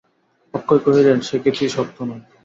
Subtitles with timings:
[0.53, 2.23] অক্ষয় কহিলেন, সে কিছুই শক্ত নয়।